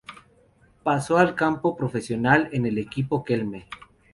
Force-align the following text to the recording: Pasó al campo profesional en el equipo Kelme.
Pasó 0.81 1.19
al 1.19 1.35
campo 1.35 1.77
profesional 1.77 2.49
en 2.53 2.65
el 2.65 2.79
equipo 2.79 3.23
Kelme. 3.23 3.67